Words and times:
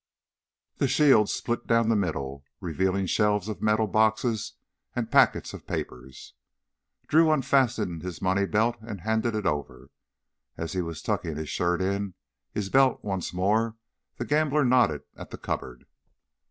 The 0.77 0.87
shield 0.87 1.29
split 1.29 1.67
down 1.67 1.89
the 1.89 1.95
middle, 1.95 2.43
revealing 2.59 3.05
shelves 3.05 3.47
of 3.47 3.61
metal 3.61 3.85
boxes 3.85 4.53
and 4.95 5.11
packets 5.11 5.53
of 5.53 5.67
papers. 5.67 6.33
Drew 7.07 7.31
unfastened 7.31 8.01
his 8.01 8.19
money 8.19 8.47
belt 8.47 8.77
and 8.81 9.01
handed 9.01 9.35
it 9.35 9.45
over. 9.45 9.91
As 10.57 10.73
he 10.73 10.81
was 10.81 11.03
tucking 11.03 11.35
his 11.35 11.49
shirt 11.49 11.83
in 11.83 12.15
his 12.51 12.69
belt 12.71 13.03
once 13.03 13.31
more 13.31 13.75
the 14.17 14.25
gambler 14.25 14.65
nodded 14.65 15.03
at 15.15 15.29
the 15.29 15.37
cupboard. 15.37 15.85